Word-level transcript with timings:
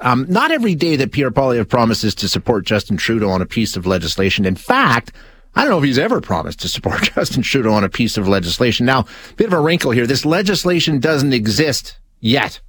Um, 0.00 0.26
not 0.28 0.52
every 0.52 0.76
day 0.76 0.94
that 0.96 1.10
Pierre 1.10 1.32
Poilievre 1.32 1.68
promises 1.68 2.14
to 2.16 2.28
support 2.28 2.64
Justin 2.64 2.96
Trudeau 2.96 3.30
on 3.30 3.42
a 3.42 3.46
piece 3.46 3.76
of 3.76 3.84
legislation. 3.84 4.44
In 4.44 4.54
fact, 4.54 5.12
I 5.56 5.62
don't 5.62 5.70
know 5.70 5.78
if 5.78 5.84
he's 5.84 5.98
ever 5.98 6.20
promised 6.20 6.60
to 6.60 6.68
support 6.68 7.02
Justin 7.14 7.42
Trudeau 7.42 7.72
on 7.72 7.82
a 7.82 7.88
piece 7.88 8.16
of 8.16 8.28
legislation. 8.28 8.86
Now, 8.86 9.06
bit 9.36 9.48
of 9.48 9.52
a 9.52 9.60
wrinkle 9.60 9.90
here. 9.90 10.06
This 10.06 10.24
legislation 10.24 11.00
doesn't 11.00 11.32
exist 11.32 11.98
yet. 12.20 12.60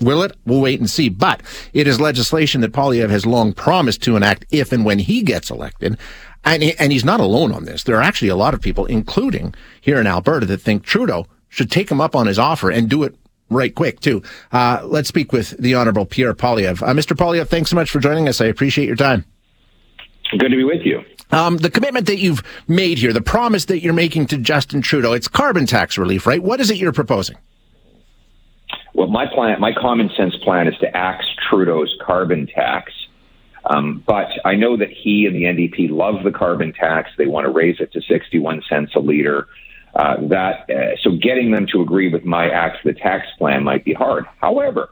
Will 0.00 0.22
it? 0.22 0.36
We'll 0.44 0.60
wait 0.60 0.78
and 0.78 0.90
see. 0.90 1.08
But 1.08 1.40
it 1.72 1.86
is 1.86 1.98
legislation 1.98 2.60
that 2.60 2.72
Poilievre 2.72 3.08
has 3.08 3.24
long 3.24 3.54
promised 3.54 4.02
to 4.02 4.16
enact 4.16 4.44
if 4.50 4.70
and 4.70 4.84
when 4.84 4.98
he 4.98 5.22
gets 5.22 5.50
elected. 5.50 5.96
And, 6.44 6.62
he, 6.62 6.74
and 6.78 6.92
he's 6.92 7.06
not 7.06 7.20
alone 7.20 7.52
on 7.52 7.64
this. 7.64 7.84
There 7.84 7.96
are 7.96 8.02
actually 8.02 8.28
a 8.28 8.36
lot 8.36 8.52
of 8.52 8.60
people, 8.60 8.84
including 8.84 9.54
here 9.80 9.98
in 9.98 10.06
Alberta, 10.06 10.44
that 10.46 10.60
think 10.60 10.82
Trudeau 10.82 11.26
should 11.48 11.70
take 11.70 11.90
him 11.90 12.02
up 12.02 12.14
on 12.14 12.26
his 12.26 12.38
offer 12.38 12.70
and 12.70 12.90
do 12.90 13.02
it 13.02 13.16
right 13.50 13.74
quick 13.74 14.00
too. 14.00 14.22
Uh, 14.52 14.80
let's 14.84 15.08
speak 15.08 15.32
with 15.32 15.50
the 15.58 15.74
Honorable 15.74 16.06
Pierre 16.06 16.34
Poilievre. 16.34 16.82
Uh, 16.82 16.92
Mr. 16.92 17.16
Poilievre, 17.16 17.48
thanks 17.48 17.70
so 17.70 17.76
much 17.76 17.90
for 17.90 18.00
joining 18.00 18.28
us. 18.28 18.40
I 18.40 18.46
appreciate 18.46 18.86
your 18.86 18.96
time. 18.96 19.24
Good 20.32 20.50
to 20.50 20.56
be 20.56 20.64
with 20.64 20.82
you. 20.84 21.04
Um, 21.30 21.56
the 21.58 21.70
commitment 21.70 22.06
that 22.06 22.18
you've 22.18 22.42
made 22.68 22.98
here, 22.98 23.12
the 23.12 23.20
promise 23.20 23.64
that 23.66 23.80
you're 23.82 23.92
making 23.92 24.26
to 24.28 24.38
Justin 24.38 24.80
Trudeau, 24.80 25.12
it's 25.12 25.28
carbon 25.28 25.66
tax 25.66 25.98
relief, 25.98 26.26
right? 26.26 26.42
What 26.42 26.60
is 26.60 26.70
it 26.70 26.76
you're 26.76 26.92
proposing? 26.92 27.36
Well, 28.94 29.08
my 29.08 29.26
plan, 29.26 29.60
my 29.60 29.72
common 29.72 30.10
sense 30.16 30.34
plan 30.36 30.68
is 30.68 30.74
to 30.78 30.96
axe 30.96 31.26
Trudeau's 31.50 31.94
carbon 32.04 32.46
tax. 32.46 32.92
Um, 33.68 34.02
but 34.06 34.28
I 34.44 34.54
know 34.54 34.76
that 34.76 34.90
he 34.90 35.26
and 35.26 35.34
the 35.34 35.42
NDP 35.42 35.90
love 35.90 36.22
the 36.22 36.30
carbon 36.30 36.72
tax. 36.72 37.10
They 37.18 37.26
want 37.26 37.46
to 37.46 37.50
raise 37.50 37.80
it 37.80 37.92
to 37.92 38.00
61 38.00 38.62
cents 38.68 38.92
a 38.94 39.00
liter. 39.00 39.48
Uh, 39.96 40.16
that 40.28 40.68
uh, 40.68 40.94
so 41.02 41.12
getting 41.12 41.52
them 41.52 41.66
to 41.72 41.80
agree 41.80 42.12
with 42.12 42.22
my 42.22 42.50
axe 42.50 42.76
the 42.84 42.92
tax 42.92 43.26
plan 43.38 43.64
might 43.64 43.82
be 43.82 43.94
hard. 43.94 44.26
However, 44.42 44.90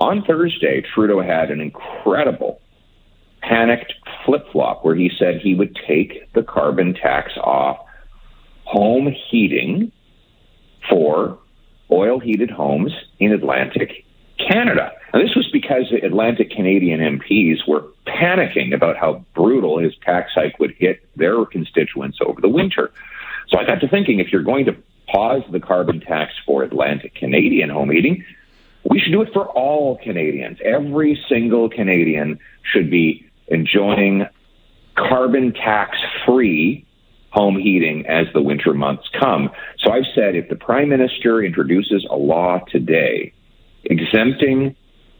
on 0.00 0.24
Thursday, 0.24 0.82
Trudeau 0.92 1.22
had 1.22 1.52
an 1.52 1.60
incredible 1.60 2.60
panicked 3.42 3.92
flip 4.24 4.44
flop 4.50 4.84
where 4.84 4.96
he 4.96 5.08
said 5.16 5.40
he 5.40 5.54
would 5.54 5.78
take 5.86 6.32
the 6.32 6.42
carbon 6.42 6.94
tax 6.94 7.30
off 7.36 7.78
home 8.64 9.14
heating 9.30 9.92
for 10.90 11.38
oil 11.92 12.18
heated 12.18 12.50
homes 12.50 12.92
in 13.20 13.30
Atlantic 13.30 14.04
Canada. 14.38 14.90
And 15.12 15.22
this 15.22 15.36
was 15.36 15.48
because 15.52 15.84
the 15.92 16.04
Atlantic 16.04 16.50
Canadian 16.50 16.98
MPs 16.98 17.68
were 17.68 17.84
panicking 18.04 18.74
about 18.74 18.96
how 18.96 19.24
brutal 19.34 19.78
his 19.78 19.92
tax 20.04 20.32
hike 20.34 20.58
would 20.58 20.74
hit 20.76 21.06
their 21.14 21.44
constituents 21.44 22.18
over 22.24 22.40
the 22.40 22.48
winter. 22.48 22.90
So 23.48 23.58
I 23.58 23.64
got 23.64 23.80
to 23.80 23.88
thinking 23.88 24.20
if 24.20 24.32
you're 24.32 24.42
going 24.42 24.66
to 24.66 24.76
pause 25.08 25.42
the 25.50 25.60
carbon 25.60 26.00
tax 26.00 26.32
for 26.46 26.62
Atlantic 26.62 27.14
Canadian 27.14 27.70
home 27.70 27.90
heating, 27.90 28.24
we 28.88 29.00
should 29.00 29.12
do 29.12 29.22
it 29.22 29.32
for 29.32 29.46
all 29.48 29.98
Canadians. 30.02 30.58
Every 30.64 31.22
single 31.28 31.68
Canadian 31.70 32.38
should 32.62 32.90
be 32.90 33.26
enjoying 33.48 34.26
carbon 34.96 35.52
tax 35.52 35.98
free 36.26 36.86
home 37.30 37.58
heating 37.58 38.06
as 38.06 38.26
the 38.32 38.40
winter 38.40 38.72
months 38.74 39.08
come. 39.18 39.50
So 39.78 39.90
I've 39.90 40.06
said 40.14 40.36
if 40.36 40.48
the 40.48 40.56
Prime 40.56 40.88
Minister 40.88 41.42
introduces 41.42 42.06
a 42.08 42.16
law 42.16 42.60
today 42.70 43.32
exempting 43.84 44.76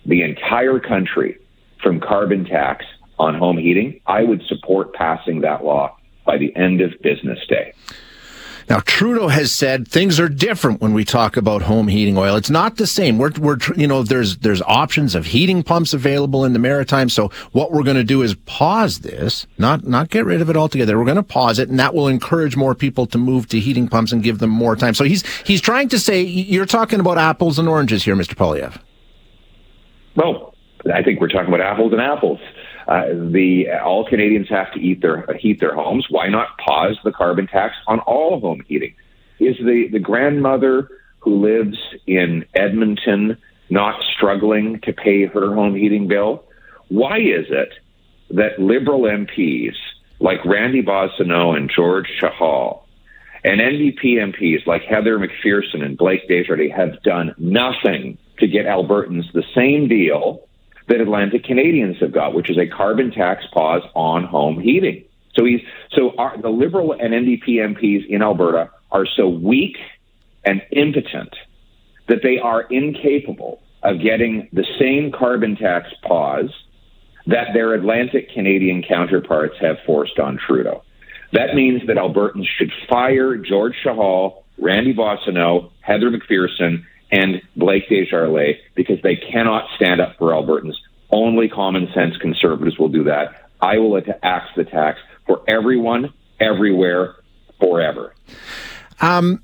the 0.07 0.23
entire 0.23 0.79
country 0.79 1.39
from 1.83 2.01
carbon 2.01 2.45
tax 2.45 2.85
on 3.19 3.35
home 3.35 3.59
heating, 3.59 4.01
I 4.07 4.23
would 4.23 4.43
support 4.47 4.95
passing 4.95 5.41
that 5.41 5.65
law 5.65 5.97
by 6.25 6.39
the 6.39 6.55
end 6.55 6.81
of 6.81 6.93
business 7.03 7.39
day. 7.49 7.75
Now, 8.69 8.81
Trudeau 8.81 9.29
has 9.29 9.53
said 9.53 9.87
things 9.87 10.19
are 10.19 10.29
different 10.29 10.81
when 10.81 10.95
we 10.95 11.05
talk 11.05 11.37
about 11.37 11.63
home 11.63 11.89
heating 11.89 12.17
oil. 12.17 12.37
It's 12.37 12.51
not 12.51 12.77
the 12.77 12.87
same. 12.87 13.19
We're, 13.19 13.33
we're, 13.39 13.59
you 13.77 13.87
know, 13.87 14.03
there's, 14.03 14.39
there's 14.39 14.63
options 14.63 15.15
of 15.15 15.27
heating 15.27 15.63
pumps 15.63 15.93
available 15.93 16.45
in 16.45 16.55
the 16.55 16.59
maritime. 16.59 17.09
So 17.09 17.29
what 17.53 17.73
we're 17.73 17.83
going 17.83 17.97
to 17.97 18.05
do 18.05 18.23
is 18.23 18.35
pause 18.47 19.01
this, 19.01 19.47
not, 19.59 19.85
not 19.85 20.09
get 20.09 20.25
rid 20.25 20.41
of 20.41 20.49
it 20.49 20.57
altogether. 20.57 20.99
We're 20.99 21.05
going 21.05 21.17
to 21.17 21.23
pause 21.23 21.59
it 21.59 21.69
and 21.69 21.79
that 21.79 21.95
will 21.95 22.09
encourage 22.09 22.57
more 22.57 22.75
people 22.75 23.07
to 23.07 23.19
move 23.19 23.49
to 23.49 23.61
heating 23.61 23.89
pumps 23.89 24.13
and 24.13 24.23
give 24.23 24.39
them 24.39 24.51
more 24.51 24.77
time. 24.77 24.95
So 24.95 25.05
he's, 25.05 25.27
he's 25.43 25.61
trying 25.61 25.89
to 25.91 25.99
say, 25.99 26.23
you're 26.23 26.67
talking 26.67 27.01
about 27.01 27.19
apples 27.19 27.59
and 27.59 27.69
oranges 27.69 28.05
here, 28.05 28.17
Mr. 28.17 28.35
Poilievre. 28.35 28.81
Well, 30.17 30.55
I 30.93 31.03
think 31.03 31.21
we're 31.21 31.29
talking 31.29 31.49
about 31.49 31.61
apples 31.61 31.93
and 31.93 32.01
apples. 32.01 32.39
Uh, 32.87 33.07
the 33.31 33.67
all 33.83 34.07
Canadians 34.07 34.49
have 34.51 34.73
to 34.73 34.81
eat 34.81 35.01
their 35.01 35.27
heat 35.39 35.61
their 35.61 35.75
homes. 35.75 36.07
Why 36.11 36.29
not 36.29 36.59
pause 36.59 36.99
the 37.05 37.13
carbon 37.13 37.47
tax 37.47 37.75
on 37.87 38.01
all 38.01 38.41
home 38.41 38.63
heating? 38.67 38.95
Is 39.41 39.57
the 39.57 39.89
the 39.91 39.99
grandmother 39.99 40.89
who 41.21 41.41
lives 41.41 41.79
in 42.07 42.45
Edmonton 42.55 43.39
not 43.71 44.01
struggling 44.15 44.81
to 44.83 44.93
pay 44.93 45.25
her 45.27 45.55
home 45.55 45.75
heating 45.75 46.09
bill? 46.09 46.45
Why 46.89 47.19
is 47.19 47.47
it 47.49 47.71
that 48.31 48.59
Liberal 48.59 49.03
MPs 49.03 49.75
like 50.21 50.45
Randy 50.45 50.83
Boissonnault 50.83 51.57
and 51.57 51.71
George 51.75 52.09
Chahal 52.21 52.83
and 53.45 53.61
NDP 53.61 54.17
MPs 54.17 54.67
like 54.67 54.83
Heather 54.83 55.19
McPherson 55.19 55.83
and 55.85 55.97
Blake 55.97 56.29
Desjarlais 56.29 56.75
have 56.75 57.03
done 57.03 57.35
nothing 57.39 58.19
to 58.39 58.47
get 58.47 58.67
Albertans 58.67 59.31
the 59.33 59.45
same 59.55 59.89
deal 59.89 60.47
that 60.89 61.01
Atlantic 61.01 61.45
Canadians 61.45 61.97
have 62.01 62.13
got, 62.13 62.35
which 62.35 62.51
is 62.51 62.59
a 62.59 62.67
carbon 62.67 63.11
tax 63.11 63.45
pause 63.53 63.83
on 63.95 64.25
home 64.25 64.61
heating. 64.61 65.05
So 65.35 65.45
he's 65.45 65.61
so 65.91 66.15
our, 66.17 66.41
the 66.41 66.51
Liberal 66.51 66.93
and 66.93 67.13
NDP 67.13 67.57
MPs 67.57 68.07
in 68.09 68.23
Alberta 68.23 68.71
are 68.93 69.07
so 69.07 69.29
weak 69.29 69.77
and 70.45 70.63
impotent 70.71 71.35
that 72.09 72.19
they 72.23 72.39
are 72.39 72.63
incapable 72.63 73.61
of 73.83 74.01
getting 74.01 74.49
the 74.53 74.65
same 74.79 75.11
carbon 75.11 75.57
tax 75.57 75.89
pause 76.03 76.51
that 77.27 77.49
their 77.55 77.75
Atlantic 77.75 78.31
Canadian 78.33 78.83
counterparts 78.83 79.57
have 79.61 79.77
forced 79.87 80.19
on 80.19 80.39
Trudeau. 80.39 80.83
That 81.33 81.55
means 81.55 81.87
that 81.87 81.97
Albertans 81.97 82.47
should 82.47 82.71
fire 82.89 83.37
George 83.37 83.75
Chahal, 83.85 84.45
Randy 84.59 84.95
Boissonnault, 84.95 85.71
Heather 85.81 86.11
McPherson, 86.11 86.85
and 87.15 87.41
Blake 87.57 87.89
Desjarlais 87.89 88.59
because 88.75 89.01
they 89.03 89.17
cannot 89.17 89.69
stand 89.77 90.01
up 90.01 90.17
for 90.19 90.33
Albertans. 90.33 90.75
Only 91.11 91.49
common 91.49 91.89
sense 91.95 92.17
conservatives 92.17 92.77
will 92.77 92.89
do 92.89 93.05
that. 93.05 93.51
I 93.61 93.79
will 93.79 94.01
axe 94.23 94.51
the 94.57 94.65
tax 94.65 94.99
for 95.27 95.43
everyone, 95.47 96.13
everywhere, 96.41 97.15
forever. 97.61 98.15
Um, 99.01 99.43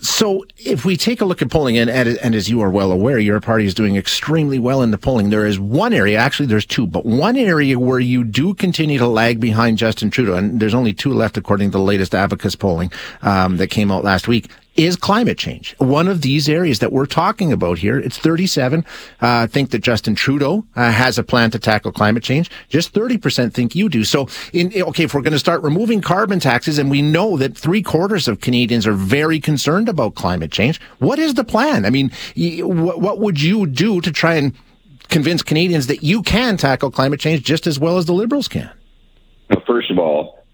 so 0.00 0.44
if 0.58 0.84
we 0.84 0.96
take 0.96 1.20
a 1.20 1.24
look 1.24 1.42
at 1.42 1.50
polling, 1.50 1.76
and, 1.76 1.90
and, 1.90 2.18
and, 2.18 2.34
as 2.34 2.48
you 2.48 2.60
are 2.60 2.70
well 2.70 2.90
aware, 2.90 3.18
your 3.18 3.40
party 3.40 3.66
is 3.66 3.74
doing 3.74 3.96
extremely 3.96 4.58
well 4.58 4.82
in 4.82 4.90
the 4.90 4.98
polling. 4.98 5.30
There 5.30 5.46
is 5.46 5.60
one 5.60 5.92
area, 5.92 6.18
actually 6.18 6.46
there's 6.46 6.66
two, 6.66 6.86
but 6.86 7.04
one 7.04 7.36
area 7.36 7.78
where 7.78 8.00
you 8.00 8.24
do 8.24 8.54
continue 8.54 8.98
to 8.98 9.06
lag 9.06 9.38
behind 9.38 9.78
Justin 9.78 10.10
Trudeau, 10.10 10.34
and 10.34 10.58
there's 10.58 10.74
only 10.74 10.92
two 10.92 11.12
left 11.12 11.36
according 11.36 11.70
to 11.70 11.78
the 11.78 11.84
latest 11.84 12.14
Abacus 12.14 12.56
polling 12.56 12.92
um, 13.22 13.58
that 13.58 13.68
came 13.68 13.92
out 13.92 14.02
last 14.02 14.26
week 14.26 14.50
is 14.76 14.96
climate 14.96 15.38
change. 15.38 15.74
One 15.78 16.08
of 16.08 16.22
these 16.22 16.48
areas 16.48 16.78
that 16.78 16.92
we're 16.92 17.06
talking 17.06 17.52
about 17.52 17.78
here, 17.78 17.98
it's 17.98 18.18
37, 18.18 18.84
uh, 19.20 19.46
think 19.46 19.70
that 19.70 19.80
Justin 19.80 20.14
Trudeau 20.14 20.64
uh, 20.74 20.90
has 20.90 21.18
a 21.18 21.22
plan 21.22 21.50
to 21.50 21.58
tackle 21.58 21.92
climate 21.92 22.22
change. 22.22 22.50
Just 22.68 22.94
30% 22.94 23.52
think 23.52 23.74
you 23.74 23.88
do. 23.88 24.04
So, 24.04 24.28
in, 24.52 24.72
okay, 24.74 25.04
if 25.04 25.14
we're 25.14 25.20
going 25.20 25.32
to 25.32 25.38
start 25.38 25.62
removing 25.62 26.00
carbon 26.00 26.40
taxes, 26.40 26.78
and 26.78 26.90
we 26.90 27.02
know 27.02 27.36
that 27.36 27.56
three 27.56 27.82
quarters 27.82 28.28
of 28.28 28.40
Canadians 28.40 28.86
are 28.86 28.94
very 28.94 29.40
concerned 29.40 29.88
about 29.88 30.14
climate 30.14 30.50
change, 30.50 30.80
what 30.98 31.18
is 31.18 31.34
the 31.34 31.44
plan? 31.44 31.84
I 31.84 31.90
mean, 31.90 32.10
what 32.36 33.18
would 33.18 33.40
you 33.40 33.66
do 33.66 34.00
to 34.00 34.10
try 34.10 34.34
and 34.34 34.54
convince 35.08 35.42
Canadians 35.42 35.86
that 35.88 36.02
you 36.02 36.22
can 36.22 36.56
tackle 36.56 36.90
climate 36.90 37.20
change 37.20 37.42
just 37.42 37.66
as 37.66 37.78
well 37.78 37.98
as 37.98 38.06
the 38.06 38.14
Liberals 38.14 38.48
can? 38.48 38.70
Well, 39.50 39.62
first 39.66 39.90
of 39.90 39.98
all, 39.98 40.44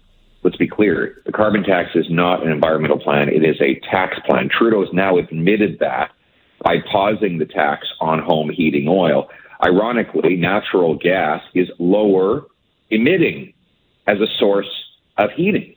let's 0.43 0.48
be 0.59 0.67
clear 0.67 1.21
the 1.25 1.31
carbon 1.31 1.63
tax 1.63 1.89
is 1.95 2.05
not 2.09 2.45
an 2.45 2.51
environmental 2.51 2.99
plan, 2.99 3.29
it 3.29 3.43
is 3.43 3.59
a 3.61 3.79
tax 3.89 4.17
plan. 4.25 4.49
Trudeau 4.49 4.81
has 4.81 4.93
now 4.93 5.17
admitted 5.17 5.79
that 5.79 6.11
by 6.63 6.75
pausing 6.91 7.37
the 7.37 7.45
tax 7.45 7.87
on 8.01 8.19
home 8.19 8.49
heating 8.49 8.87
oil. 8.87 9.29
Ironically, 9.65 10.35
natural 10.35 10.95
gas 10.95 11.41
is 11.55 11.69
lower 11.79 12.43
emitting 12.89 13.53
as 14.07 14.19
a 14.19 14.27
source 14.37 14.69
of 15.17 15.31
heating. 15.31 15.75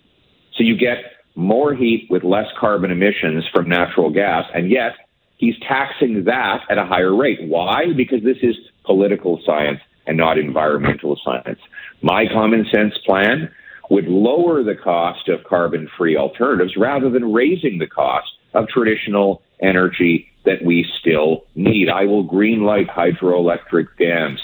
So 0.55 0.65
you 0.65 0.77
get 0.77 0.99
more 1.35 1.75
heat 1.75 2.07
with 2.11 2.25
less 2.25 2.47
carbon 2.59 2.91
emissions 2.91 3.45
from 3.53 3.69
natural 3.69 4.11
gas, 4.11 4.45
and 4.55 4.71
yet 4.71 4.93
he's 5.39 5.55
taxing 5.67 6.25
that 6.25 6.61
at 6.69 6.79
a 6.79 6.85
higher 6.85 7.15
rate. 7.15 7.39
Why? 7.43 7.93
Because 7.97 8.23
this 8.23 8.39
is 8.43 8.57
political 8.85 9.41
science 9.47 9.81
and 10.07 10.17
not 10.17 10.39
environmental 10.39 11.19
science. 11.25 11.61
My 12.03 12.27
common 12.27 12.67
sense 12.73 12.95
plan 13.07 13.51
would 13.93 14.09
lower 14.09 14.63
the 14.63 14.75
cost 14.75 15.29
of 15.29 15.45
carbon 15.45 15.87
free 15.99 16.17
alternatives 16.17 16.79
rather 16.79 17.11
than 17.11 17.31
raising 17.31 17.79
the 17.79 17.87
cost 17.87 18.27
of 18.55 18.67
traditional 18.69 19.43
energy 19.61 20.33
that 20.47 20.65
we 20.65 20.87
still 20.99 21.45
need. 21.55 21.91
I 21.91 22.07
will 22.07 22.27
greenlight 22.27 22.89
hydroelectric 22.89 23.89
dams, 23.99 24.41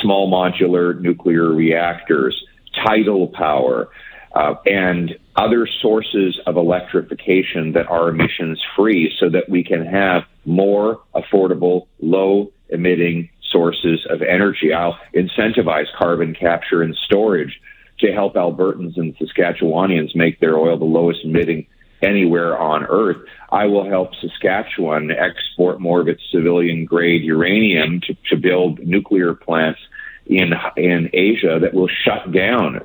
small 0.00 0.30
modular 0.30 0.98
nuclear 1.00 1.52
reactors, 1.52 2.40
tidal 2.86 3.26
power, 3.26 3.88
uh, 4.36 4.54
and 4.66 5.18
other 5.34 5.66
sources 5.80 6.38
of 6.46 6.56
electrification 6.56 7.72
that 7.72 7.88
are 7.88 8.08
emissions 8.08 8.62
free 8.76 9.12
so 9.18 9.28
that 9.30 9.48
we 9.48 9.64
can 9.64 9.84
have 9.84 10.22
more 10.44 11.00
affordable, 11.16 11.88
low 12.00 12.52
emitting 12.68 13.28
sources 13.50 14.06
of 14.08 14.22
energy. 14.22 14.72
I'll 14.72 14.96
incentivize 15.12 15.86
carbon 15.98 16.36
capture 16.38 16.82
and 16.82 16.96
storage 17.04 17.60
to 18.02 18.12
help 18.12 18.34
Albertans 18.34 18.96
and 18.96 19.16
Saskatchewanians 19.16 20.14
make 20.14 20.38
their 20.40 20.56
oil 20.56 20.78
the 20.78 20.84
lowest 20.84 21.24
emitting 21.24 21.66
anywhere 22.02 22.58
on 22.58 22.84
earth. 22.84 23.18
I 23.50 23.66
will 23.66 23.88
help 23.88 24.14
Saskatchewan 24.20 25.10
export 25.10 25.80
more 25.80 26.00
of 26.00 26.08
its 26.08 26.22
civilian 26.30 26.84
grade 26.84 27.22
uranium 27.22 28.00
to, 28.02 28.16
to 28.30 28.36
build 28.36 28.80
nuclear 28.80 29.34
plants 29.34 29.80
in 30.26 30.52
in 30.76 31.10
Asia 31.12 31.58
that 31.60 31.74
will 31.74 31.88
shut 31.88 32.32
down 32.32 32.80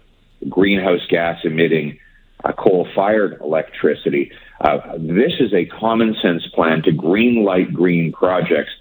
greenhouse 0.49 1.05
gas 1.09 1.39
emitting 1.43 1.99
uh, 2.43 2.51
coal 2.53 2.87
fired 2.95 3.39
electricity. 3.41 4.31
Uh, 4.61 4.79
this 4.97 5.33
is 5.39 5.53
a 5.53 5.65
common 5.65 6.15
sense 6.21 6.45
plan 6.53 6.81
to 6.83 6.91
green 6.91 7.43
light 7.43 7.73
green 7.73 8.11
projects 8.11 8.71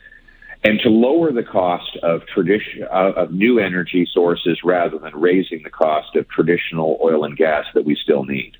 and 0.65 0.81
to 0.81 0.89
lower 0.89 1.33
the 1.33 1.43
cost 1.43 1.97
of 2.03 2.27
tradition 2.27 2.85
uh, 2.85 3.13
of 3.17 3.33
new 3.33 3.59
energy 3.59 4.09
sources 4.13 4.59
rather 4.65 4.99
than 4.99 5.15
raising 5.15 5.63
the 5.63 5.71
cost 5.71 6.17
of 6.17 6.29
traditional 6.29 6.99
oil 7.03 7.25
and 7.25 7.37
gas 7.37 7.65
that 7.75 7.85
we 7.85 7.97
still 8.03 8.25
need. 8.25 8.57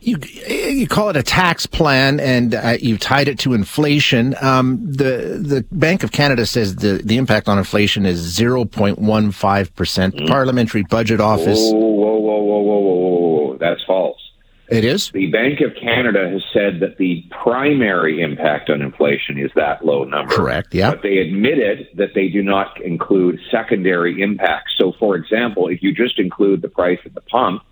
You, 0.00 0.18
you 0.18 0.86
call 0.86 1.08
it 1.08 1.16
a 1.16 1.22
tax 1.22 1.66
plan, 1.66 2.20
and 2.20 2.54
uh, 2.54 2.76
you've 2.80 3.00
tied 3.00 3.28
it 3.28 3.38
to 3.40 3.54
inflation. 3.54 4.34
Um, 4.40 4.80
the 4.84 5.38
the 5.42 5.66
Bank 5.72 6.04
of 6.04 6.12
Canada 6.12 6.46
says 6.46 6.76
the, 6.76 7.00
the 7.04 7.16
impact 7.16 7.48
on 7.48 7.58
inflation 7.58 8.06
is 8.06 8.18
zero 8.18 8.64
point 8.64 8.98
one 8.98 9.30
five 9.32 9.74
percent. 9.74 10.14
Mm. 10.14 10.28
Parliamentary 10.28 10.84
Budget 10.88 11.20
Office. 11.20 11.58
Whoa, 11.58 11.78
whoa, 11.78 12.16
whoa, 12.18 12.38
whoa, 12.38 12.60
whoa, 12.60 12.78
whoa, 12.80 13.46
whoa! 13.46 13.58
That's 13.58 13.82
false. 13.84 14.25
It 14.68 14.84
is? 14.84 15.10
The 15.10 15.26
Bank 15.30 15.60
of 15.60 15.76
Canada 15.80 16.28
has 16.28 16.42
said 16.52 16.80
that 16.80 16.98
the 16.98 17.24
primary 17.42 18.20
impact 18.20 18.68
on 18.68 18.82
inflation 18.82 19.38
is 19.38 19.50
that 19.54 19.84
low 19.84 20.04
number. 20.04 20.34
Correct, 20.34 20.74
yeah. 20.74 20.90
But 20.90 21.02
they 21.02 21.18
admitted 21.18 21.88
that 21.94 22.14
they 22.14 22.28
do 22.28 22.42
not 22.42 22.80
include 22.82 23.38
secondary 23.50 24.20
impacts. 24.20 24.72
So, 24.76 24.92
for 24.98 25.14
example, 25.14 25.68
if 25.68 25.82
you 25.82 25.94
just 25.94 26.18
include 26.18 26.62
the 26.62 26.68
price 26.68 26.98
at 27.04 27.14
the 27.14 27.20
pump, 27.20 27.62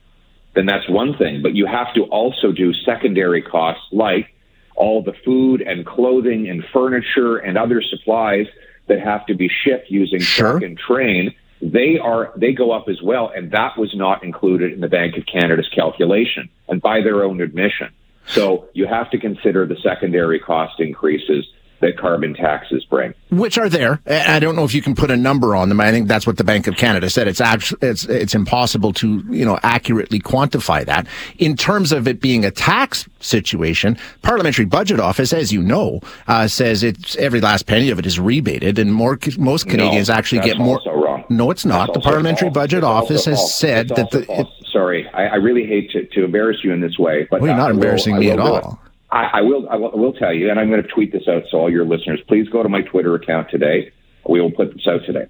then 0.55 0.67
that's 0.67 0.89
one 0.89 1.17
thing. 1.17 1.43
But 1.43 1.55
you 1.55 1.67
have 1.67 1.93
to 1.95 2.03
also 2.05 2.53
do 2.53 2.73
secondary 2.73 3.43
costs 3.43 3.85
like 3.91 4.33
all 4.77 5.03
the 5.03 5.15
food 5.25 5.63
and 5.63 5.85
clothing 5.85 6.49
and 6.49 6.65
furniture 6.73 7.37
and 7.37 7.59
other 7.59 7.83
supplies 7.83 8.47
that 8.87 9.01
have 9.01 9.27
to 9.27 9.35
be 9.35 9.49
shipped 9.49 9.91
using 9.91 10.21
sure. 10.21 10.53
truck 10.53 10.63
and 10.63 10.79
train 10.79 11.35
they 11.63 11.99
are 11.99 12.33
they 12.37 12.53
go 12.53 12.73
up 12.73 12.89
as 12.89 13.01
well, 13.03 13.31
and 13.35 13.51
that 13.53 13.79
was 13.79 13.95
not 13.95 14.23
included 14.23 14.73
in 14.73 14.81
the 14.81 14.89
Bank 14.89 15.17
of 15.17 15.25
Canada's 15.27 15.69
calculation, 15.75 16.49
and 16.69 16.81
by 16.81 17.01
their 17.01 17.23
own 17.25 17.41
admission. 17.41 17.91
So 18.27 18.69
you 18.73 18.87
have 18.87 19.11
to 19.11 19.19
consider 19.19 19.67
the 19.67 19.77
secondary 19.83 20.39
cost 20.39 20.81
increases 20.81 21.47
that 21.85 21.99
carbon 21.99 22.35
taxes 22.35 22.85
bring. 22.85 23.15
Which 23.31 23.59
are 23.59 23.69
there. 23.69 24.01
I 24.07 24.39
don't 24.39 24.57
know 24.57 24.65
if 24.65 24.75
you 24.75 24.81
can 24.81 24.95
put 24.95 25.11
a 25.11 25.17
number 25.17 25.55
on 25.55 25.69
them. 25.69 25.81
I 25.81 25.91
think 25.91 26.09
that's 26.09 26.27
what 26.27 26.39
the 26.39 26.45
Bank 26.45 26.67
of 26.67 26.77
Canada 26.77 27.11
said. 27.11 27.29
It's 27.29 27.41
actually, 27.41 27.87
it's, 27.89 28.05
it's 28.07 28.35
impossible 28.35 28.93
to, 28.95 29.23
you 29.29 29.45
know, 29.45 29.59
accurately 29.63 30.19
quantify 30.19 30.85
that. 30.87 31.07
In 31.39 31.57
terms 31.57 31.93
of 31.93 32.09
it 32.09 32.21
being 32.21 32.45
a 32.45 32.51
tax 32.51 33.07
situation, 33.21 33.99
Parliamentary 34.23 34.65
Budget 34.65 34.99
Office, 34.99 35.33
as 35.33 35.53
you 35.53 35.63
know, 35.63 36.01
uh, 36.27 36.49
says 36.49 36.83
it's 36.83 37.17
every 37.17 37.41
last 37.41 37.67
penny 37.67 37.91
of 37.91 37.99
it 37.99 38.07
is 38.07 38.19
rebated 38.19 38.79
and 38.79 38.93
more, 38.93 39.19
most 39.39 39.69
Canadians 39.69 40.09
no, 40.09 40.15
actually 40.15 40.41
get 40.41 40.59
more. 40.59 40.81
No, 41.29 41.51
it's 41.51 41.65
not. 41.65 41.93
The 41.93 42.01
Parliamentary 42.01 42.49
false. 42.49 42.55
Budget 42.55 42.85
Office 42.85 43.25
has 43.27 43.39
false. 43.39 43.55
said 43.55 43.89
that 43.91 44.11
the. 44.11 44.27
It, 44.31 44.47
Sorry, 44.73 45.09
I, 45.11 45.27
I, 45.27 45.35
really 45.37 45.67
hate 45.67 45.91
to, 45.93 46.05
to 46.05 46.25
embarrass 46.25 46.57
you 46.65 46.73
in 46.73 46.81
this 46.81 46.99
way, 46.99 47.29
but 47.31 47.41
well, 47.41 47.49
you're 47.49 47.57
not 47.57 47.71
embarrassing 47.71 48.15
will, 48.15 48.21
me 48.21 48.31
at 48.31 48.41
all. 48.41 48.81
I, 49.15 49.39
I, 49.39 49.41
will, 49.43 49.69
I 49.69 49.77
will. 49.77 50.13
Tell 50.13 50.35
you, 50.35 50.51
and 50.51 50.59
I'm 50.59 50.69
going 50.71 50.83
to 50.83 50.89
tweet 50.89 51.13
this 51.13 51.29
out 51.29 51.45
so 51.49 51.59
all 51.59 51.71
your 51.71 51.87
listeners, 51.87 52.21
please 52.27 52.49
go 52.49 52.65
to 52.65 52.69
my 52.69 52.83
Twitter 52.83 53.15
account 53.15 53.49
today. 53.49 53.93
We 54.29 54.41
will 54.41 54.51
put 54.51 54.75
this 54.75 54.89
out 54.89 55.03
today. 55.07 55.29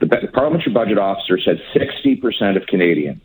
The, 0.00 0.06
the 0.06 0.28
parliamentary 0.32 0.72
budget 0.72 0.96
officer 0.96 1.38
said 1.38 1.60
60% 1.74 2.56
of 2.56 2.66
Canadians 2.66 3.22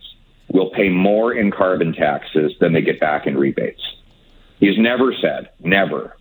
will 0.49 0.69
pay 0.71 0.89
more 0.89 1.33
in 1.33 1.49
carbon 1.49 1.93
taxes 1.93 2.53
than 2.59 2.73
they 2.73 2.81
get 2.81 2.99
back 2.99 3.25
in 3.25 3.37
rebates. 3.37 3.81
He's 4.59 4.77
never 4.77 5.13
said, 5.21 5.49
never, 5.61 6.17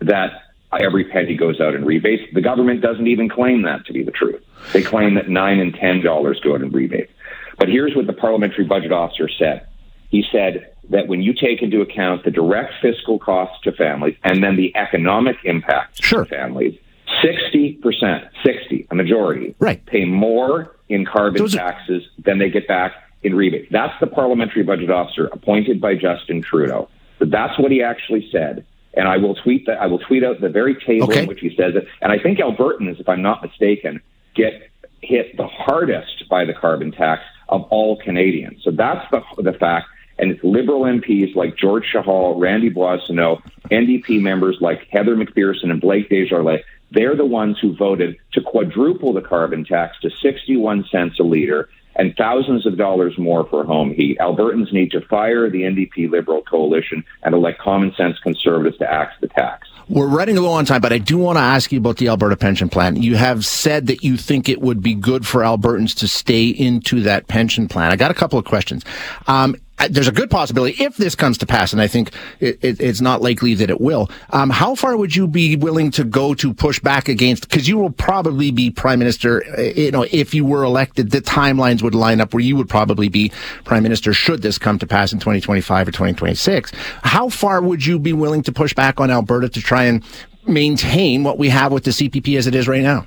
that 0.00 0.32
every 0.78 1.04
penny 1.04 1.34
goes 1.34 1.58
out 1.58 1.74
in 1.74 1.86
rebates. 1.86 2.22
The 2.34 2.42
government 2.42 2.82
doesn't 2.82 3.06
even 3.06 3.30
claim 3.30 3.62
that 3.62 3.86
to 3.86 3.94
be 3.94 4.02
the 4.02 4.10
truth. 4.10 4.42
They 4.74 4.82
claim 4.82 5.14
that 5.14 5.30
nine 5.30 5.58
and 5.58 5.74
ten 5.74 6.02
dollars 6.02 6.38
go 6.44 6.54
out 6.54 6.60
in 6.60 6.70
rebates. 6.70 7.12
But 7.58 7.68
here's 7.68 7.96
what 7.96 8.06
the 8.06 8.12
parliamentary 8.12 8.64
budget 8.64 8.92
officer 8.92 9.28
said. 9.38 9.66
He 10.10 10.22
said 10.30 10.71
that 10.90 11.08
when 11.08 11.22
you 11.22 11.32
take 11.32 11.62
into 11.62 11.80
account 11.80 12.24
the 12.24 12.30
direct 12.30 12.74
fiscal 12.82 13.18
costs 13.18 13.62
to 13.64 13.72
families 13.72 14.16
and 14.24 14.42
then 14.42 14.56
the 14.56 14.74
economic 14.76 15.36
impact 15.44 16.02
sure. 16.02 16.24
to 16.24 16.30
families, 16.30 16.78
60%, 17.22 18.28
60, 18.44 18.86
a 18.90 18.94
majority, 18.94 19.54
right. 19.58 19.84
pay 19.86 20.04
more 20.04 20.74
in 20.88 21.04
carbon 21.04 21.42
Those 21.42 21.54
taxes 21.54 22.02
are- 22.02 22.22
than 22.22 22.38
they 22.38 22.50
get 22.50 22.66
back 22.66 22.92
in 23.22 23.34
rebates. 23.34 23.68
That's 23.70 23.98
the 24.00 24.08
parliamentary 24.08 24.64
budget 24.64 24.90
officer 24.90 25.26
appointed 25.26 25.80
by 25.80 25.94
Justin 25.94 26.42
Trudeau. 26.42 26.88
That's 27.20 27.56
what 27.58 27.70
he 27.70 27.82
actually 27.82 28.28
said 28.32 28.66
and 28.94 29.08
I 29.08 29.16
will 29.16 29.34
tweet 29.34 29.66
that. 29.66 29.80
I 29.80 29.86
will 29.86 29.98
tweet 29.98 30.24
out 30.24 30.40
the 30.40 30.48
very 30.48 30.74
table 30.74 31.04
okay. 31.04 31.22
in 31.22 31.26
which 31.26 31.40
he 31.40 31.54
says 31.56 31.74
it. 31.74 31.86
And 32.00 32.12
I 32.12 32.18
think 32.18 32.38
Albertans, 32.38 33.00
if 33.00 33.08
I'm 33.08 33.22
not 33.22 33.42
mistaken, 33.42 34.00
get 34.34 34.70
hit 35.00 35.36
the 35.36 35.46
hardest 35.46 36.28
by 36.28 36.44
the 36.44 36.52
carbon 36.52 36.92
tax 36.92 37.22
of 37.48 37.62
all 37.70 37.96
Canadians. 37.96 38.62
So 38.62 38.70
that's 38.70 39.04
the 39.10 39.22
the 39.42 39.52
fact. 39.52 39.86
And 40.22 40.30
it's 40.30 40.44
Liberal 40.44 40.82
MPs 40.82 41.34
like 41.34 41.56
George 41.56 41.84
Chahal, 41.92 42.40
Randy 42.40 42.70
Boissonnault, 42.70 43.42
NDP 43.72 44.20
members 44.20 44.56
like 44.60 44.86
Heather 44.88 45.16
McPherson 45.16 45.72
and 45.72 45.80
Blake 45.80 46.08
Desjarlais. 46.08 46.62
They're 46.92 47.16
the 47.16 47.26
ones 47.26 47.58
who 47.60 47.74
voted 47.74 48.16
to 48.34 48.40
quadruple 48.40 49.12
the 49.12 49.20
carbon 49.20 49.64
tax 49.64 49.98
to 50.02 50.10
61 50.22 50.84
cents 50.92 51.18
a 51.18 51.24
liter 51.24 51.68
and 51.96 52.14
thousands 52.16 52.66
of 52.66 52.78
dollars 52.78 53.18
more 53.18 53.46
for 53.48 53.64
home 53.64 53.92
heat. 53.94 54.16
Albertans 54.20 54.72
need 54.72 54.92
to 54.92 55.00
fire 55.00 55.50
the 55.50 55.62
NDP 55.62 56.08
Liberal 56.08 56.42
coalition 56.42 57.04
and 57.24 57.34
elect 57.34 57.58
common 57.58 57.92
sense 57.96 58.16
conservatives 58.20 58.78
to 58.78 58.90
axe 58.90 59.14
the 59.20 59.26
tax. 59.26 59.68
We're 59.88 60.06
running 60.06 60.38
a 60.38 60.40
low 60.40 60.52
on 60.52 60.64
time, 60.64 60.80
but 60.80 60.92
I 60.92 60.98
do 60.98 61.18
want 61.18 61.36
to 61.36 61.42
ask 61.42 61.72
you 61.72 61.78
about 61.78 61.96
the 61.96 62.08
Alberta 62.08 62.36
pension 62.36 62.68
plan. 62.68 62.94
You 62.94 63.16
have 63.16 63.44
said 63.44 63.88
that 63.88 64.04
you 64.04 64.16
think 64.16 64.48
it 64.48 64.60
would 64.60 64.82
be 64.82 64.94
good 64.94 65.26
for 65.26 65.40
Albertans 65.40 65.96
to 65.96 66.06
stay 66.06 66.46
into 66.46 67.00
that 67.00 67.26
pension 67.26 67.66
plan. 67.66 67.90
I 67.90 67.96
got 67.96 68.12
a 68.12 68.14
couple 68.14 68.38
of 68.38 68.44
questions. 68.44 68.84
Um, 69.26 69.56
there's 69.90 70.08
a 70.08 70.12
good 70.12 70.30
possibility 70.30 70.82
if 70.82 70.96
this 70.96 71.14
comes 71.14 71.38
to 71.38 71.46
pass, 71.46 71.72
and 71.72 71.82
I 71.82 71.86
think 71.86 72.12
it, 72.40 72.58
it, 72.62 72.80
it's 72.80 73.00
not 73.00 73.20
likely 73.20 73.54
that 73.54 73.70
it 73.70 73.80
will. 73.80 74.10
Um, 74.30 74.50
how 74.50 74.74
far 74.74 74.96
would 74.96 75.16
you 75.16 75.26
be 75.26 75.56
willing 75.56 75.90
to 75.92 76.04
go 76.04 76.34
to 76.34 76.54
push 76.54 76.78
back 76.78 77.08
against? 77.08 77.48
Because 77.48 77.68
you 77.68 77.78
will 77.78 77.90
probably 77.90 78.50
be 78.50 78.70
prime 78.70 78.98
minister. 78.98 79.44
Uh, 79.58 79.62
you 79.62 79.90
know, 79.90 80.06
if 80.10 80.34
you 80.34 80.44
were 80.44 80.62
elected, 80.62 81.10
the 81.10 81.20
timelines 81.20 81.82
would 81.82 81.94
line 81.94 82.20
up 82.20 82.32
where 82.32 82.42
you 82.42 82.56
would 82.56 82.68
probably 82.68 83.08
be 83.08 83.32
prime 83.64 83.82
minister 83.82 84.12
should 84.12 84.42
this 84.42 84.58
come 84.58 84.78
to 84.78 84.86
pass 84.86 85.12
in 85.12 85.18
2025 85.18 85.88
or 85.88 85.90
2026. 85.90 86.72
How 87.02 87.28
far 87.28 87.60
would 87.60 87.84
you 87.84 87.98
be 87.98 88.12
willing 88.12 88.42
to 88.44 88.52
push 88.52 88.74
back 88.74 89.00
on 89.00 89.10
Alberta 89.10 89.48
to 89.48 89.60
try 89.60 89.84
and 89.84 90.04
maintain 90.46 91.24
what 91.24 91.38
we 91.38 91.48
have 91.48 91.72
with 91.72 91.84
the 91.84 91.90
CPP 91.90 92.36
as 92.38 92.46
it 92.46 92.54
is 92.54 92.68
right 92.68 92.82
now? 92.82 93.06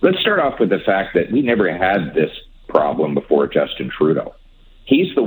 Let's 0.00 0.20
start 0.20 0.38
off 0.38 0.60
with 0.60 0.70
the 0.70 0.78
fact 0.84 1.14
that 1.14 1.32
we 1.32 1.42
never 1.42 1.72
had 1.76 2.14
this 2.14 2.30
problem 2.68 3.14
before 3.14 3.46
Justin 3.46 3.90
Trudeau. 3.96 4.34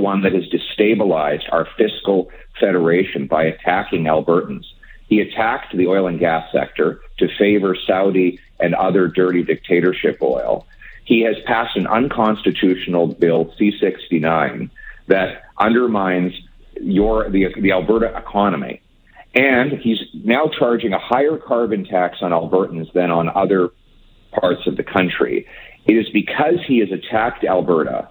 One 0.02 0.22
that 0.22 0.32
has 0.32 0.44
destabilized 0.48 1.44
our 1.52 1.66
fiscal 1.78 2.30
federation 2.58 3.28
by 3.28 3.44
attacking 3.44 4.04
Albertans. 4.04 4.64
He 5.08 5.20
attacked 5.20 5.76
the 5.76 5.86
oil 5.86 6.06
and 6.08 6.18
gas 6.18 6.50
sector 6.52 7.00
to 7.18 7.28
favor 7.38 7.76
Saudi 7.86 8.40
and 8.58 8.74
other 8.74 9.06
dirty 9.06 9.42
dictatorship 9.42 10.18
oil. 10.20 10.66
He 11.04 11.22
has 11.22 11.36
passed 11.46 11.76
an 11.76 11.86
unconstitutional 11.86 13.08
bill, 13.08 13.54
C69, 13.60 14.70
that 15.08 15.42
undermines 15.58 16.32
your 16.80 17.30
the, 17.30 17.48
the 17.60 17.72
Alberta 17.72 18.16
economy. 18.16 18.82
And 19.34 19.72
he's 19.72 19.98
now 20.12 20.50
charging 20.58 20.92
a 20.92 20.98
higher 20.98 21.36
carbon 21.36 21.84
tax 21.84 22.18
on 22.22 22.32
Albertans 22.32 22.92
than 22.92 23.10
on 23.10 23.28
other 23.28 23.70
parts 24.32 24.66
of 24.66 24.76
the 24.76 24.82
country. 24.82 25.46
It 25.86 25.94
is 25.94 26.08
because 26.10 26.56
he 26.66 26.78
has 26.80 26.90
attacked 26.90 27.44
Alberta 27.44 28.08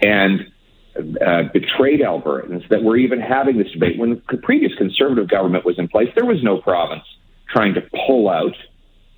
and 0.00 0.52
uh, 0.96 1.42
betrayed 1.52 2.00
Albertans 2.00 2.68
that 2.68 2.82
we're 2.82 2.96
even 2.96 3.20
having 3.20 3.58
this 3.58 3.70
debate. 3.72 3.98
When 3.98 4.22
the 4.30 4.36
previous 4.38 4.74
conservative 4.76 5.28
government 5.28 5.64
was 5.64 5.78
in 5.78 5.88
place, 5.88 6.08
there 6.14 6.24
was 6.24 6.42
no 6.42 6.58
province 6.58 7.04
trying 7.48 7.74
to 7.74 7.82
pull 8.06 8.28
out 8.28 8.56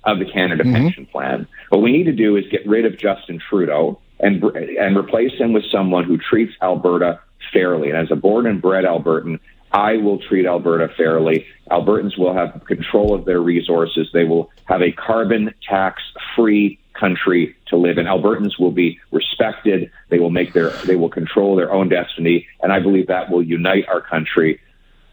of 0.03 0.19
the 0.19 0.25
Canada 0.25 0.63
mm-hmm. 0.63 0.73
Pension 0.73 1.05
Plan. 1.05 1.47
What 1.69 1.81
we 1.81 1.91
need 1.91 2.05
to 2.05 2.13
do 2.13 2.35
is 2.37 2.45
get 2.49 2.65
rid 2.67 2.85
of 2.85 2.97
Justin 2.97 3.39
Trudeau 3.39 3.99
and 4.19 4.43
and 4.43 4.97
replace 4.97 5.33
him 5.37 5.53
with 5.53 5.63
someone 5.71 6.03
who 6.05 6.17
treats 6.17 6.53
Alberta 6.61 7.19
fairly. 7.53 7.89
And 7.89 7.97
as 7.97 8.11
a 8.11 8.15
born 8.15 8.47
and 8.47 8.61
bred 8.61 8.85
Albertan, 8.85 9.39
I 9.71 9.97
will 9.97 10.19
treat 10.19 10.45
Alberta 10.45 10.89
fairly. 10.95 11.45
Albertans 11.69 12.17
will 12.17 12.33
have 12.33 12.63
control 12.65 13.13
of 13.13 13.25
their 13.25 13.41
resources. 13.41 14.09
They 14.13 14.23
will 14.23 14.49
have 14.65 14.81
a 14.81 14.91
carbon 14.91 15.53
tax 15.67 16.01
free 16.35 16.79
country 16.99 17.55
to 17.67 17.77
live 17.77 17.97
in. 17.97 18.05
Albertans 18.05 18.59
will 18.59 18.71
be 18.71 18.99
respected. 19.11 19.91
They 20.09 20.19
will 20.19 20.29
make 20.29 20.53
their, 20.53 20.69
they 20.85 20.95
will 20.95 21.09
control 21.09 21.55
their 21.55 21.71
own 21.71 21.89
destiny. 21.89 22.47
And 22.61 22.71
I 22.71 22.79
believe 22.79 23.07
that 23.07 23.29
will 23.29 23.43
unite 23.43 23.85
our 23.87 24.01
country 24.01 24.59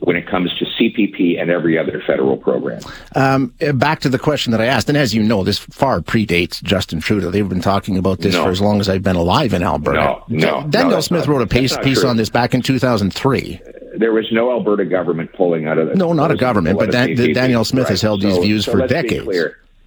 when 0.00 0.16
it 0.16 0.26
comes 0.28 0.52
to 0.58 0.66
CPP 0.66 1.40
and 1.40 1.50
every 1.50 1.78
other 1.78 2.02
federal 2.06 2.36
program. 2.36 2.82
Um, 3.14 3.54
back 3.74 4.00
to 4.00 4.08
the 4.10 4.18
question 4.18 4.50
that 4.52 4.60
I 4.60 4.66
asked, 4.66 4.88
and 4.88 4.98
as 4.98 5.14
you 5.14 5.22
know, 5.22 5.44
this 5.44 5.58
far 5.58 6.00
predates 6.00 6.62
Justin 6.62 7.00
Trudeau. 7.00 7.30
They've 7.30 7.48
been 7.48 7.62
talking 7.62 7.96
about 7.96 8.18
this 8.18 8.34
No. 8.34 8.44
for 8.44 8.50
as 8.50 8.60
long 8.60 8.80
as 8.80 8.88
I've 8.90 9.02
been 9.02 9.16
alive 9.16 9.54
in 9.54 9.62
Alberta. 9.62 9.98
No, 9.98 10.24
no, 10.28 10.60
no, 10.60 10.68
Daniel 10.68 11.00
Smith 11.00 11.26
not- 11.26 11.32
wrote 11.32 11.42
a 11.42 11.46
piece, 11.46 11.76
piece 11.78 12.04
on 12.04 12.16
this 12.18 12.28
back 12.28 12.54
in 12.54 12.60
2003. 12.60 13.60
There 13.96 14.12
was 14.12 14.26
no 14.32 14.50
Alberta 14.50 14.84
government 14.84 15.32
pulling 15.32 15.66
out 15.66 15.78
of 15.78 15.88
it. 15.88 15.96
No, 15.96 16.12
not 16.12 16.30
a 16.30 16.36
government, 16.36 16.78
but 16.78 16.90
Dan- 16.90 17.14
Daniel 17.14 17.64
Smith 17.64 17.88
has 17.88 18.02
held 18.02 18.20
these 18.20 18.36
views 18.38 18.64
for 18.66 18.78
let's 18.78 18.92
decades. 18.92 19.28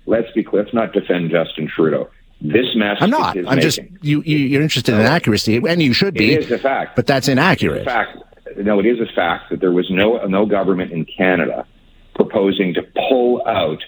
Let's 0.07 0.31
be 0.31 0.43
clear. 0.43 0.63
Let's 0.63 0.73
not 0.73 0.93
defend 0.93 1.29
Justin 1.29 1.67
Trudeau. 1.73 2.09
This 2.41 2.67
mess. 2.75 2.97
I'm 3.01 3.09
not. 3.09 3.37
I'm 3.47 3.59
just 3.59 3.79
making. 3.81 3.97
you, 4.01 4.21
you. 4.25 4.37
You're 4.37 4.61
interested 4.61 4.93
in 4.95 5.01
accuracy, 5.01 5.57
and 5.57 5.81
you 5.81 5.93
should 5.93 6.13
be. 6.13 6.33
It 6.33 6.45
is 6.45 6.51
a 6.51 6.57
fact. 6.59 6.95
but 6.95 7.05
that's 7.07 7.27
inaccurate. 7.27 7.79
In 7.79 7.85
fact, 7.85 8.17
no, 8.57 8.79
it 8.79 8.85
is 8.85 8.99
a 8.99 9.11
fact 9.13 9.49
that 9.49 9.59
there 9.59 9.71
was 9.71 9.89
no 9.91 10.23
no 10.27 10.45
government 10.45 10.91
in 10.91 11.05
Canada 11.05 11.65
proposing 12.15 12.73
to 12.75 12.81
pull 13.09 13.41
out 13.47 13.83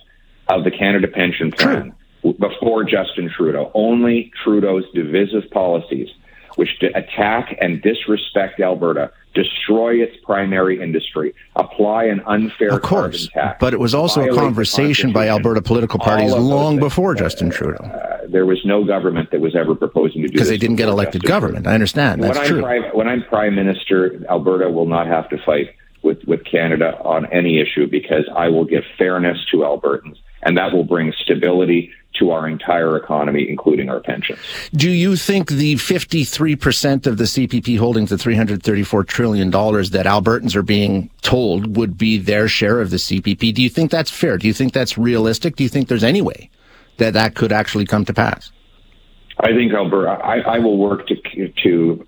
of 0.47 0.63
the 0.63 0.71
Canada 0.71 1.07
Pension 1.07 1.51
Plan 1.51 1.93
w- 2.23 2.37
before 2.39 2.83
Justin 2.83 3.29
Trudeau. 3.35 3.71
Only 3.75 4.31
Trudeau's 4.43 4.83
divisive 4.95 5.49
policies, 5.51 6.09
which 6.55 6.69
attack 6.95 7.55
and 7.61 7.81
disrespect 7.83 8.59
Alberta, 8.59 9.11
destroy 9.33 9.95
its 10.01 10.15
primary 10.23 10.81
industry, 10.81 11.33
apply 11.55 12.05
an 12.05 12.21
unfair 12.25 12.69
Of 12.73 12.81
course, 12.81 13.29
carbon 13.29 13.49
tax, 13.49 13.57
but 13.59 13.73
it 13.73 13.79
was 13.79 13.93
also 13.93 14.21
a 14.29 14.33
conversation 14.35 15.11
by 15.13 15.27
Alberta 15.29 15.61
political 15.61 15.99
parties 15.99 16.31
long 16.33 16.73
things. 16.73 16.81
before 16.83 17.15
Justin 17.15 17.49
Trudeau, 17.49 17.83
Uh, 17.83 18.17
there 18.27 18.45
was 18.45 18.63
no 18.65 18.83
government 18.83 19.31
that 19.31 19.41
was 19.41 19.55
ever 19.55 19.75
proposing 19.75 20.21
to 20.23 20.27
do 20.27 20.33
because 20.33 20.49
they 20.49 20.57
didn't 20.57 20.75
get 20.77 20.87
elected 20.89 21.21
Justin 21.21 21.29
Trudeau. 21.29 21.39
government. 21.47 21.67
I 21.67 21.73
understand. 21.73 22.23
That's 22.23 22.37
when 22.39 22.47
true. 22.47 22.57
I'm 22.57 22.63
prime, 22.81 22.83
when 22.93 23.07
I'm 23.07 23.23
prime 23.23 23.55
minister, 23.55 24.19
Alberta 24.29 24.69
will 24.69 24.87
not 24.87 25.07
have 25.07 25.29
to 25.29 25.37
fight 25.45 25.69
with 26.01 26.23
with 26.25 26.43
Canada 26.45 26.97
on 27.03 27.25
any 27.27 27.59
issue 27.59 27.85
because 27.87 28.25
I 28.35 28.47
will 28.49 28.65
give 28.65 28.83
fairness 28.97 29.37
to 29.51 29.57
Albertans, 29.57 30.17
and 30.43 30.57
that 30.57 30.71
will 30.73 30.85
bring 30.85 31.13
stability 31.21 31.91
to 32.19 32.31
our 32.31 32.47
entire 32.47 32.95
economy, 32.95 33.49
including 33.49 33.89
our 33.89 33.99
pensions. 33.99 34.39
Do 34.73 34.89
you 34.89 35.15
think 35.15 35.49
the 35.49 35.75
53% 35.75 37.07
of 37.07 37.17
the 37.17 37.23
CPP 37.23 37.77
holdings, 37.79 38.09
the 38.09 38.17
$334 38.17 39.07
trillion 39.07 39.49
that 39.49 40.05
Albertans 40.05 40.55
are 40.55 40.63
being 40.63 41.09
told 41.21 41.75
would 41.75 41.97
be 41.97 42.17
their 42.17 42.47
share 42.47 42.81
of 42.81 42.89
the 42.89 42.97
CPP, 42.97 43.53
do 43.53 43.61
you 43.61 43.69
think 43.69 43.91
that's 43.91 44.11
fair? 44.11 44.37
Do 44.37 44.47
you 44.47 44.53
think 44.53 44.73
that's 44.73 44.97
realistic? 44.97 45.55
Do 45.55 45.63
you 45.63 45.69
think 45.69 45.87
there's 45.87 46.03
any 46.03 46.21
way 46.21 46.49
that 46.97 47.13
that 47.13 47.35
could 47.35 47.51
actually 47.51 47.85
come 47.85 48.05
to 48.05 48.13
pass? 48.13 48.51
I 49.39 49.53
think 49.53 49.73
Alberta. 49.73 50.11
I, 50.23 50.39
I 50.39 50.59
will 50.59 50.77
work 50.77 51.07
to 51.07 51.15
to 51.63 52.05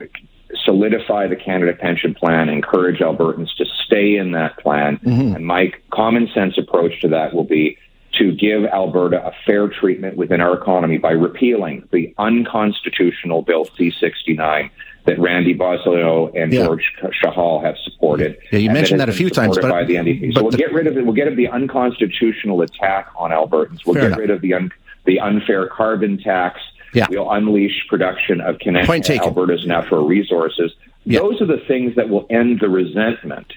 solidify 0.66 1.28
the 1.28 1.36
Canada 1.36 1.74
Pension 1.74 2.14
Plan, 2.14 2.50
encourage 2.50 3.00
Albertans 3.00 3.56
to 3.58 3.66
stay 3.86 4.18
in 4.18 4.34
that 4.34 4.58
plan, 4.60 4.98
mm-hmm. 4.98 5.36
and 5.36 5.46
my 5.46 5.72
common 5.92 6.28
sense 6.34 6.58
approach 6.58 7.00
to 7.02 7.08
that 7.08 7.34
will 7.34 7.46
be 7.46 7.78
to 8.22 8.32
give 8.32 8.66
Alberta 8.66 9.26
a 9.26 9.32
fair 9.48 9.68
treatment 9.68 10.16
within 10.16 10.42
our 10.42 10.54
economy 10.56 10.98
by 11.00 11.12
repealing 11.12 11.88
the 11.92 12.14
unconstitutional 12.20 13.42
Bill 13.42 13.66
C-69 13.78 14.70
that 15.06 15.20
Randy 15.20 15.56
Boissonnault 15.56 16.32
and 16.36 16.54
Yeah. 16.54 16.66
George 16.66 16.94
Chahal 17.24 17.64
have 17.64 17.76
supported. 17.84 18.38
Yeah, 18.52 18.60
you 18.60 18.70
mentioned 18.70 19.00
has 19.00 19.08
that 19.08 19.10
a 19.10 19.18
few 19.18 19.32
times, 19.32 19.58
but- 19.58 19.72
by 19.72 19.84
the 19.86 19.98
NDP. 19.98 20.34
So 20.34 20.44
we'll 20.44 20.52
the- 20.52 20.58
get 20.58 20.72
rid 20.72 20.86
of 20.86 20.96
it. 20.96 21.04
We'll 21.04 21.16
get 21.16 21.24
rid 21.24 21.34
of 21.34 21.38
the 21.38 21.48
unconstitutional 21.48 22.62
attack 22.62 23.08
on 23.18 23.32
Albertans. 23.32 23.80
We'll 23.86 23.96
get 23.96 24.06
enough. 24.06 24.20
rid 24.20 24.30
of 24.30 24.42
the 24.42 24.54
un, 24.54 24.72
the 25.06 25.20
unfair 25.20 25.66
carbon 25.66 26.20
tax. 26.20 26.60
Yeah. 26.94 27.08
We'll 27.10 27.32
unleash 27.32 27.88
production 27.90 28.40
of 28.42 28.60
taken. 29.02 29.30
Alberta's 29.30 29.66
natural 29.66 30.06
resources. 30.06 30.74
Yeah. 31.06 31.20
Those 31.22 31.42
are 31.42 31.46
the 31.48 31.58
things 31.68 31.96
that 31.96 32.10
will 32.10 32.28
end 32.30 32.60
the 32.60 32.70
resentment 32.70 33.48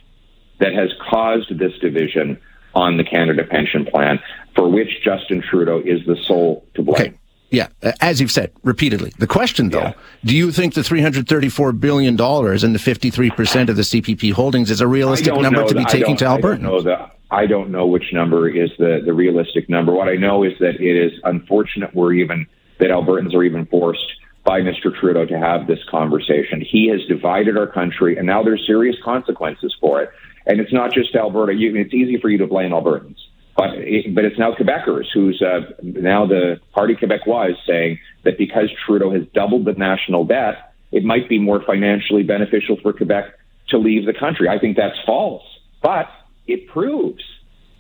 that 0.61 0.73
has 0.73 0.91
caused 1.11 1.59
this 1.59 1.77
division 1.81 2.39
on 2.75 2.97
the 2.97 3.05
Canada 3.05 3.45
Pension 3.45 3.85
Plan, 3.87 4.19
for 4.55 4.69
which 4.69 5.03
Justin 5.05 5.43
Trudeau 5.43 5.81
is 5.85 6.05
the 6.07 6.17
sole 6.27 6.67
to 6.75 6.83
blame. 6.83 6.95
Okay. 7.01 7.15
Yeah, 7.51 7.69
uh, 7.85 7.93
as 8.01 8.21
you've 8.21 8.33
said 8.33 8.51
repeatedly. 8.65 9.13
The 9.19 9.29
question, 9.29 9.71
though, 9.71 9.79
Yeah. 9.81 9.93
do 10.25 10.37
you 10.37 10.51
think 10.51 10.75
the 10.75 10.81
$334 10.81 11.79
billion 11.79 12.11
and 12.15 12.19
the 12.75 12.79
53% 12.81 13.69
of 13.69 13.77
the 13.77 13.83
CPP 13.83 14.33
holdings 14.33 14.71
is 14.73 14.81
a 14.81 14.89
realistic 14.89 15.35
number 15.37 15.65
to 15.65 15.75
be 15.75 15.83
I 15.83 15.85
taking 15.85 16.17
to 16.17 16.27
I 16.27 16.29
don't 16.41 16.45
Alberta? 16.45 16.63
know 16.63 16.81
the. 16.83 17.11
I 17.31 17.47
don't 17.47 17.71
know 17.71 17.87
which 17.87 18.13
number 18.13 18.49
is 18.49 18.71
the, 18.79 19.03
the 19.05 19.13
realistic 19.13 19.69
number. 19.69 19.93
What 19.93 20.09
I 20.09 20.15
know 20.15 20.45
is 20.45 20.53
that 20.61 20.81
it 20.81 20.97
is 20.97 21.13
unfortunate 21.25 21.95
we're 21.95 22.13
even 22.15 22.47
that 22.79 22.91
Albertans 22.91 23.35
are 23.35 23.43
even 23.45 23.67
forced 23.67 24.05
by 24.45 24.61
Mr. 24.61 24.95
Trudeau 25.01 25.25
to 25.27 25.39
have 25.39 25.67
this 25.67 25.79
conversation. 25.91 26.61
He 26.61 26.89
has 26.89 27.01
divided 27.09 27.57
our 27.57 27.67
country, 27.67 28.17
and 28.19 28.27
now 28.27 28.43
there's 28.43 28.65
serious 28.67 28.97
consequences 29.05 29.75
for 29.81 30.03
it. 30.03 30.11
And 30.47 30.61
it's 30.61 30.73
not 30.73 30.93
just 30.93 31.15
Alberta. 31.15 31.55
You, 31.55 31.75
it's 31.77 31.95
easy 31.95 32.19
for 32.21 32.29
you 32.29 32.39
to 32.39 32.47
blame 32.47 32.71
Albertans, 32.71 33.17
but 33.57 33.71
it, 33.75 34.15
but 34.15 34.25
it's 34.25 34.39
now 34.39 34.53
Quebecers 34.53 35.07
who's 35.13 35.43
uh, 35.43 35.73
now 35.83 36.27
the 36.27 36.61
Parti 36.73 36.95
Québécois 36.95 37.53
is 37.53 37.57
saying 37.67 37.99
that 38.25 38.37
because 38.37 38.71
Trudeau 38.85 39.11
has 39.11 39.23
doubled 39.33 39.65
the 39.65 39.73
national 39.73 40.25
debt, 40.25 40.75
it 40.93 41.05
might 41.05 41.29
be 41.29 41.39
more 41.39 41.63
financially 41.65 42.23
beneficial 42.23 42.77
for 42.83 42.93
Quebec 42.93 43.25
to 43.69 43.79
leave 43.79 44.07
the 44.07 44.13
country. 44.13 44.49
I 44.49 44.59
think 44.59 44.77
that's 44.77 44.99
false, 45.07 45.45
but 45.83 46.09
it 46.47 46.69
proves 46.69 47.23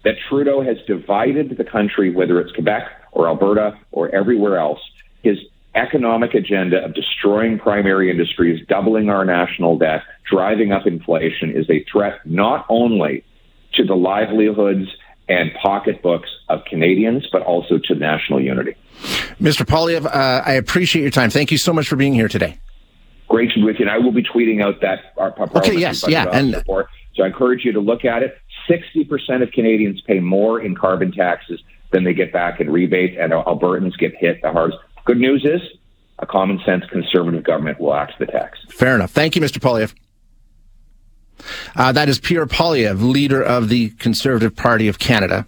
that 0.05 0.15
Trudeau 0.29 0.63
has 0.63 0.77
divided 0.87 1.57
the 1.57 1.65
country, 1.65 2.11
whether 2.11 2.41
it's 2.41 2.53
Quebec 2.53 2.85
or 3.13 3.29
Alberta 3.29 3.79
or 3.93 4.15
everywhere 4.15 4.59
else. 4.59 4.81
His 5.23 5.39
economic 5.75 6.35
agenda 6.35 6.85
of 6.85 6.95
destroying 6.95 7.59
primary 7.59 8.11
industries, 8.11 8.65
doubling 8.69 9.11
our 9.11 9.25
national 9.25 9.79
debt, 9.79 10.03
driving 10.31 10.73
up 10.73 10.87
inflation 10.87 11.51
is 11.51 11.69
a 11.71 11.85
threat 11.91 12.21
not 12.25 12.65
only 12.69 13.25
to 13.75 13.85
the 13.85 13.95
livelihoods 13.95 14.89
and 15.29 15.51
pocketbooks 15.61 16.29
of 16.49 16.65
Canadians, 16.69 17.27
but 17.33 17.43
also 17.43 17.79
to 17.79 17.95
national 17.95 18.41
unity. 18.41 18.75
Mr. 19.41 19.67
Poilievre, 19.67 20.07
uh, 20.07 20.43
I 20.45 20.53
appreciate 20.53 21.03
your 21.03 21.11
time. 21.11 21.31
Thank 21.31 21.51
you 21.51 21.59
so 21.59 21.73
much 21.73 21.89
for 21.89 21.97
being 21.97 22.15
here 22.15 22.29
today. 22.29 22.59
Great 23.29 23.51
to 23.53 23.57
be 23.57 23.65
with 23.65 23.77
you. 23.79 23.87
And 23.87 23.91
I 23.91 23.99
will 23.99 24.13
be 24.13 24.23
tweeting 24.23 24.63
out 24.63 24.81
that 24.83 25.15
our 25.17 25.33
parliamentary 25.33 25.81
yes, 25.81 26.05
yeah, 26.07 26.27
and- 26.31 26.55
report. 26.55 26.87
So 27.15 27.23
I 27.23 27.29
encourage 27.29 27.65
you 27.65 27.73
to 27.73 27.81
look 27.81 28.05
at 28.05 28.23
it. 28.23 28.37
60% 28.69 29.43
of 29.43 29.53
Canadians 29.53 30.01
pay 30.01 30.19
more 30.19 30.61
in 30.61 30.75
carbon 30.75 31.13
taxes 31.13 31.63
than 31.93 32.03
they 32.03 32.13
get 32.13 32.33
back 32.33 32.61
in 32.61 32.71
rebate, 32.71 33.17
and 33.17 33.33
Albertans 33.33 33.97
get 33.99 34.15
hit 34.17 34.43
the 34.43 34.51
hardest. 34.51 34.79
Good 35.05 35.19
news 35.19 35.45
is 35.45 35.61
a 36.19 36.27
common 36.27 36.61
sense 36.65 36.85
conservative 36.91 37.45
government 37.45 37.81
will 37.81 37.95
axe 37.95 38.15
the 38.19 38.27
tax. 38.27 38.59
Fair 38.71 38.95
enough. 38.95 39.11
Thank 39.11 39.37
you, 39.37 39.43
Mr. 39.43 39.59
Poilievre. 39.59 39.95
Uh, 41.77 41.93
that 41.93 42.09
is 42.09 42.19
Pierre 42.19 42.47
Poilievre, 42.47 43.03
leader 43.03 43.43
of 43.43 43.69
the 43.69 43.91
Conservative 43.91 44.55
Party 44.55 44.89
of 44.89 44.99
Canada. 44.99 45.47